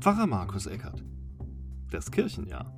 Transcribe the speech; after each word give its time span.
Pfarrer 0.00 0.28
Markus 0.28 0.66
Eckert. 0.66 1.02
Das 1.90 2.12
Kirchenjahr. 2.12 2.72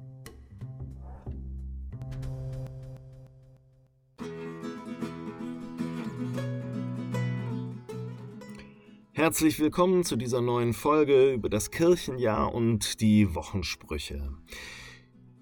Herzlich 9.13 9.61
willkommen 9.61 10.03
zu 10.03 10.17
dieser 10.17 10.41
neuen 10.41 10.73
Folge 10.73 11.35
über 11.35 11.51
das 11.51 11.71
Kirchenjahr 11.71 12.55
und 12.55 13.03
die 13.03 13.35
Wochensprüche. 13.35 14.33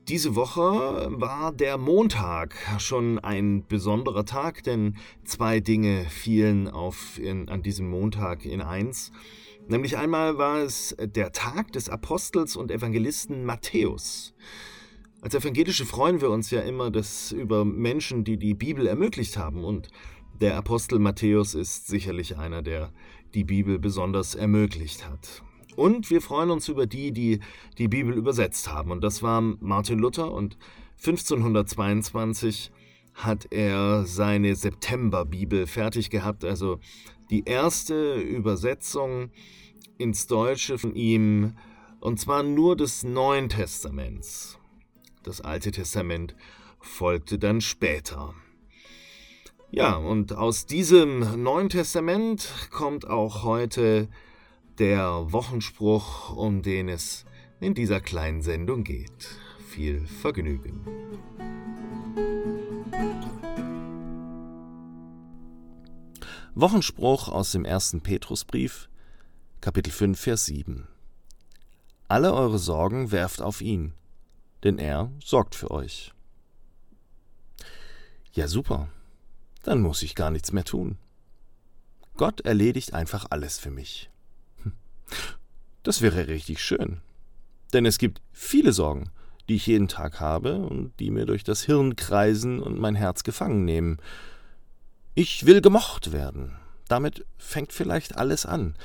Diese 0.08 0.34
Woche 0.34 0.60
war 1.12 1.52
der 1.52 1.78
Montag 1.78 2.56
schon 2.78 3.20
ein 3.20 3.68
besonderer 3.68 4.24
Tag, 4.24 4.64
denn 4.64 4.96
zwei 5.24 5.60
Dinge 5.60 6.06
fielen 6.06 6.66
auf 6.66 7.20
in, 7.20 7.48
an 7.48 7.62
diesem 7.62 7.88
Montag 7.88 8.44
in 8.44 8.62
eins. 8.62 9.12
Nämlich 9.68 9.98
einmal 9.98 10.38
war 10.38 10.58
es 10.60 10.96
der 10.98 11.32
Tag 11.32 11.72
des 11.72 11.90
Apostels 11.90 12.56
und 12.56 12.70
Evangelisten 12.70 13.44
Matthäus. 13.44 14.34
Als 15.20 15.34
Evangelische 15.34 15.84
freuen 15.84 16.22
wir 16.22 16.30
uns 16.30 16.50
ja 16.50 16.62
immer 16.62 16.90
dass 16.90 17.32
über 17.32 17.66
Menschen, 17.66 18.24
die 18.24 18.38
die 18.38 18.54
Bibel 18.54 18.86
ermöglicht 18.86 19.36
haben. 19.36 19.64
Und 19.64 19.88
der 20.40 20.56
Apostel 20.56 20.98
Matthäus 20.98 21.54
ist 21.54 21.86
sicherlich 21.86 22.38
einer, 22.38 22.62
der 22.62 22.92
die 23.34 23.44
Bibel 23.44 23.78
besonders 23.78 24.34
ermöglicht 24.34 25.06
hat. 25.06 25.42
Und 25.76 26.08
wir 26.08 26.22
freuen 26.22 26.50
uns 26.50 26.68
über 26.68 26.86
die, 26.86 27.12
die 27.12 27.40
die 27.76 27.88
Bibel 27.88 28.14
übersetzt 28.14 28.72
haben. 28.72 28.90
Und 28.90 29.02
das 29.04 29.22
war 29.22 29.42
Martin 29.42 29.98
Luther. 29.98 30.32
Und 30.32 30.56
1522 31.04 32.72
hat 33.12 33.48
er 33.50 34.06
seine 34.06 34.54
Septemberbibel 34.54 35.66
fertig 35.66 36.08
gehabt, 36.08 36.44
also 36.44 36.80
die 37.30 37.44
erste 37.44 38.14
Übersetzung 38.14 39.30
ins 39.98 40.26
Deutsche 40.26 40.78
von 40.78 40.94
ihm, 40.94 41.56
und 42.00 42.20
zwar 42.20 42.42
nur 42.42 42.76
des 42.76 43.02
Neuen 43.02 43.48
Testaments. 43.48 44.58
Das 45.22 45.40
Alte 45.40 45.70
Testament 45.72 46.36
folgte 46.80 47.38
dann 47.38 47.60
später. 47.60 48.34
Ja, 49.70 49.96
und 49.96 50.32
aus 50.32 50.64
diesem 50.64 51.42
Neuen 51.42 51.68
Testament 51.68 52.48
kommt 52.70 53.06
auch 53.06 53.42
heute 53.42 54.08
der 54.78 55.32
Wochenspruch, 55.32 56.34
um 56.34 56.62
den 56.62 56.88
es 56.88 57.26
in 57.60 57.74
dieser 57.74 58.00
kleinen 58.00 58.40
Sendung 58.40 58.84
geht. 58.84 59.28
Viel 59.68 60.06
Vergnügen. 60.06 60.80
Wochenspruch 66.54 67.28
aus 67.28 67.52
dem 67.52 67.64
ersten 67.64 68.00
Petrusbrief, 68.00 68.88
Kapitel 69.60 69.90
5, 69.90 70.18
Vers 70.18 70.46
7. 70.46 70.88
Alle 72.08 72.32
eure 72.32 72.58
Sorgen 72.58 73.12
werft 73.12 73.42
auf 73.42 73.60
ihn, 73.60 73.92
denn 74.64 74.78
er 74.78 75.12
sorgt 75.22 75.54
für 75.54 75.70
euch. 75.70 76.12
Ja, 78.32 78.48
super. 78.48 78.88
Dann 79.62 79.80
muss 79.80 80.02
ich 80.02 80.14
gar 80.14 80.30
nichts 80.30 80.52
mehr 80.52 80.64
tun. 80.64 80.96
Gott 82.16 82.40
erledigt 82.40 82.94
einfach 82.94 83.26
alles 83.30 83.58
für 83.58 83.70
mich. 83.70 84.10
Das 85.82 86.02
wäre 86.02 86.28
richtig 86.28 86.62
schön. 86.62 87.00
Denn 87.72 87.86
es 87.86 87.98
gibt 87.98 88.20
viele 88.32 88.72
Sorgen, 88.72 89.10
die 89.48 89.56
ich 89.56 89.66
jeden 89.66 89.88
Tag 89.88 90.20
habe 90.20 90.56
und 90.56 90.92
die 90.98 91.10
mir 91.10 91.26
durch 91.26 91.44
das 91.44 91.62
Hirn 91.62 91.96
kreisen 91.96 92.60
und 92.60 92.78
mein 92.78 92.94
Herz 92.94 93.22
gefangen 93.22 93.64
nehmen. 93.64 93.98
Ich 95.20 95.46
will 95.46 95.60
gemocht 95.60 96.12
werden. 96.12 96.52
Damit 96.86 97.26
fängt 97.38 97.72
vielleicht 97.72 98.16
alles 98.16 98.46
an. 98.46 98.76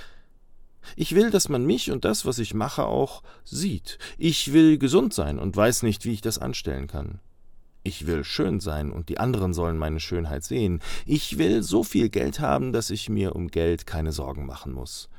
Ich 0.95 1.13
will, 1.13 1.29
dass 1.29 1.47
man 1.47 1.63
mich 1.63 1.91
und 1.91 2.05
das, 2.05 2.25
was 2.25 2.39
ich 2.39 2.55
mache, 2.55 2.87
auch 2.87 3.21
sieht. 3.43 3.99
Ich 4.17 4.51
will 4.51 4.79
gesund 4.79 5.13
sein 5.13 5.37
und 5.37 5.55
weiß 5.55 5.83
nicht, 5.83 6.05
wie 6.05 6.13
ich 6.13 6.21
das 6.21 6.39
anstellen 6.39 6.87
kann. 6.87 7.19
Ich 7.83 8.07
will 8.07 8.23
schön 8.23 8.59
sein 8.59 8.91
und 8.91 9.09
die 9.09 9.19
anderen 9.19 9.53
sollen 9.53 9.77
meine 9.77 9.99
Schönheit 9.99 10.43
sehen. 10.43 10.81
Ich 11.05 11.37
will 11.37 11.61
so 11.61 11.83
viel 11.83 12.09
Geld 12.09 12.39
haben, 12.39 12.73
dass 12.73 12.89
ich 12.89 13.09
mir 13.09 13.35
um 13.35 13.49
Geld 13.49 13.85
keine 13.85 14.11
Sorgen 14.11 14.47
machen 14.47 14.73
muss. 14.73 15.09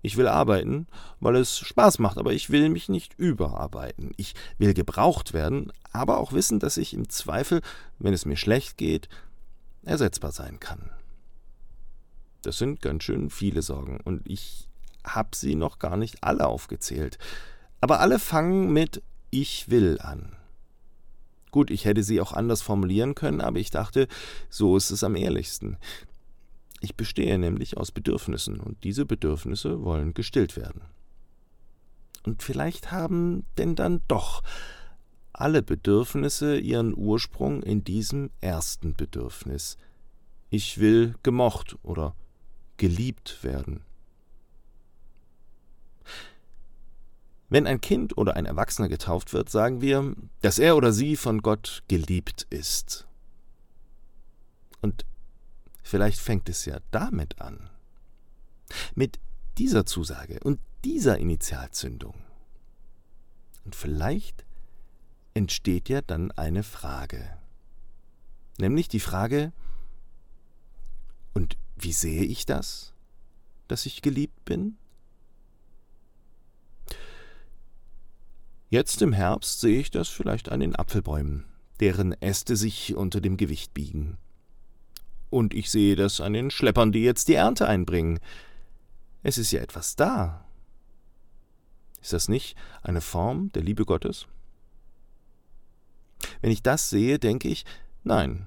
Ich 0.00 0.16
will 0.16 0.28
arbeiten, 0.28 0.86
weil 1.20 1.36
es 1.36 1.58
Spaß 1.58 1.98
macht, 1.98 2.16
aber 2.16 2.32
ich 2.32 2.48
will 2.48 2.70
mich 2.70 2.88
nicht 2.88 3.12
überarbeiten. 3.18 4.12
Ich 4.16 4.34
will 4.56 4.72
gebraucht 4.72 5.34
werden, 5.34 5.72
aber 5.92 6.16
auch 6.16 6.32
wissen, 6.32 6.58
dass 6.58 6.78
ich 6.78 6.94
im 6.94 7.10
Zweifel, 7.10 7.60
wenn 7.98 8.14
es 8.14 8.24
mir 8.24 8.38
schlecht 8.38 8.78
geht, 8.78 9.10
ersetzbar 9.86 10.32
sein 10.32 10.60
kann. 10.60 10.90
Das 12.42 12.58
sind 12.58 12.82
ganz 12.82 13.04
schön 13.04 13.30
viele 13.30 13.62
Sorgen 13.62 14.00
und 14.04 14.28
ich 14.28 14.68
habe 15.04 15.30
sie 15.34 15.54
noch 15.54 15.78
gar 15.78 15.96
nicht 15.96 16.22
alle 16.22 16.46
aufgezählt. 16.46 17.18
Aber 17.80 18.00
alle 18.00 18.18
fangen 18.18 18.72
mit 18.72 19.02
Ich 19.30 19.68
will 19.68 19.98
an. 20.00 20.36
Gut, 21.50 21.70
ich 21.70 21.84
hätte 21.84 22.02
sie 22.02 22.20
auch 22.20 22.32
anders 22.32 22.62
formulieren 22.62 23.14
können, 23.14 23.40
aber 23.40 23.58
ich 23.58 23.70
dachte, 23.70 24.08
so 24.48 24.76
ist 24.76 24.90
es 24.90 25.04
am 25.04 25.16
ehrlichsten. 25.16 25.76
Ich 26.80 26.96
bestehe 26.96 27.38
nämlich 27.38 27.76
aus 27.76 27.92
Bedürfnissen 27.92 28.60
und 28.60 28.82
diese 28.84 29.06
Bedürfnisse 29.06 29.82
wollen 29.82 30.14
gestillt 30.14 30.56
werden. 30.56 30.82
Und 32.24 32.42
vielleicht 32.42 32.90
haben 32.90 33.46
denn 33.58 33.76
dann 33.76 34.02
doch 34.08 34.42
alle 35.34 35.62
Bedürfnisse 35.62 36.58
ihren 36.58 36.96
Ursprung 36.96 37.62
in 37.62 37.84
diesem 37.84 38.30
ersten 38.40 38.94
Bedürfnis. 38.94 39.76
Ich 40.50 40.78
will 40.78 41.14
gemocht 41.22 41.76
oder 41.82 42.14
geliebt 42.76 43.42
werden. 43.42 43.82
Wenn 47.48 47.66
ein 47.66 47.80
Kind 47.80 48.16
oder 48.16 48.36
ein 48.36 48.46
Erwachsener 48.46 48.88
getauft 48.88 49.32
wird, 49.32 49.50
sagen 49.50 49.80
wir, 49.80 50.14
dass 50.40 50.58
er 50.58 50.76
oder 50.76 50.92
sie 50.92 51.16
von 51.16 51.42
Gott 51.42 51.82
geliebt 51.88 52.46
ist. 52.50 53.06
Und 54.80 55.04
Vielleicht 55.84 56.18
fängt 56.18 56.48
es 56.48 56.64
ja 56.64 56.78
damit 56.90 57.40
an. 57.40 57.68
Mit 58.94 59.20
dieser 59.58 59.84
Zusage 59.84 60.40
und 60.42 60.58
dieser 60.82 61.18
Initialzündung. 61.18 62.14
Und 63.66 63.76
vielleicht 63.76 64.46
entsteht 65.34 65.88
ja 65.88 66.00
dann 66.00 66.30
eine 66.32 66.62
Frage. 66.62 67.36
Nämlich 68.58 68.88
die 68.88 69.00
Frage, 69.00 69.52
und 71.34 71.56
wie 71.76 71.92
sehe 71.92 72.22
ich 72.22 72.46
das, 72.46 72.94
dass 73.66 73.86
ich 73.86 74.00
geliebt 74.00 74.44
bin? 74.44 74.76
Jetzt 78.70 79.02
im 79.02 79.12
Herbst 79.12 79.60
sehe 79.60 79.80
ich 79.80 79.90
das 79.90 80.08
vielleicht 80.08 80.50
an 80.50 80.60
den 80.60 80.76
Apfelbäumen, 80.76 81.44
deren 81.80 82.12
Äste 82.12 82.56
sich 82.56 82.94
unter 82.94 83.20
dem 83.20 83.36
Gewicht 83.36 83.74
biegen. 83.74 84.18
Und 85.30 85.52
ich 85.52 85.70
sehe 85.70 85.96
das 85.96 86.20
an 86.20 86.32
den 86.32 86.50
Schleppern, 86.50 86.92
die 86.92 87.02
jetzt 87.02 87.26
die 87.26 87.34
Ernte 87.34 87.66
einbringen. 87.66 88.20
Es 89.24 89.36
ist 89.36 89.50
ja 89.50 89.60
etwas 89.60 89.96
da. 89.96 90.44
Ist 92.00 92.12
das 92.12 92.28
nicht 92.28 92.56
eine 92.82 93.00
Form 93.00 93.50
der 93.52 93.62
Liebe 93.62 93.84
Gottes? 93.84 94.26
Wenn 96.44 96.52
ich 96.52 96.62
das 96.62 96.90
sehe, 96.90 97.18
denke 97.18 97.48
ich, 97.48 97.64
nein, 98.02 98.46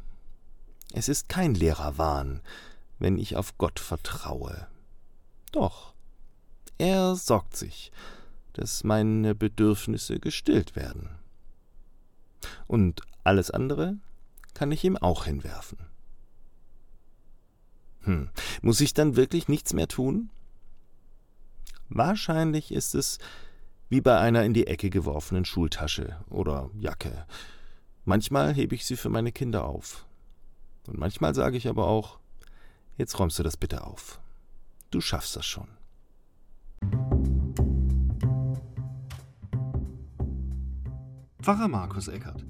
es 0.94 1.10
ist 1.10 1.30
kein 1.30 1.56
leerer 1.56 1.98
Wahn, 1.98 2.42
wenn 3.00 3.18
ich 3.18 3.36
auf 3.36 3.58
Gott 3.58 3.80
vertraue. 3.80 4.68
Doch, 5.52 5.96
er 6.78 7.16
sorgt 7.16 7.58
sich, 7.58 7.92
dass 8.54 8.84
meine 8.84 9.34
Bedürfnisse 9.34 10.20
gestillt 10.20 10.76
werden. 10.76 11.10
Und 12.68 13.02
alles 13.24 13.50
andere 13.50 13.98
kann 14.54 14.72
ich 14.72 14.84
ihm 14.84 14.96
auch 14.96 15.26
hinwerfen. 15.26 15.80
Hm. 18.02 18.30
Muss 18.62 18.80
ich 18.80 18.94
dann 18.94 19.16
wirklich 19.16 19.48
nichts 19.48 19.74
mehr 19.74 19.88
tun? 19.88 20.30
Wahrscheinlich 21.90 22.72
ist 22.72 22.94
es 22.94 23.18
wie 23.90 24.02
bei 24.02 24.20
einer 24.20 24.44
in 24.44 24.54
die 24.54 24.68
Ecke 24.68 24.92
geworfenen 24.92 25.46
Schultasche 25.46 26.24
oder 26.30 26.70
Jacke. 26.78 27.26
Manchmal 28.08 28.54
hebe 28.54 28.74
ich 28.74 28.86
sie 28.86 28.96
für 28.96 29.10
meine 29.10 29.34
Kinder 29.34 29.66
auf. 29.66 30.06
Und 30.88 30.98
manchmal 30.98 31.36
sage 31.36 31.58
ich 31.58 31.68
aber 31.68 31.88
auch, 31.88 32.20
jetzt 32.96 33.20
räumst 33.20 33.38
du 33.38 33.44
das 33.44 33.58
bitte 33.58 33.84
auf. 33.86 34.22
Du 34.92 35.02
schaffst 35.02 35.36
das 35.36 35.46
schon. 35.46 35.68
Pfarrer 41.42 41.68
Markus 41.68 42.08
Eckert. 42.08 42.46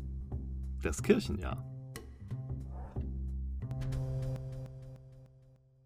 Das 0.83 1.01
Kirchenjahr. 1.01 1.65